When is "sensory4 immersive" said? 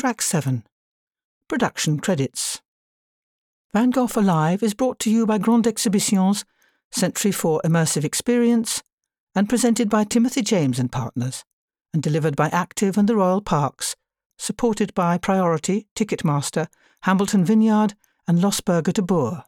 6.96-8.02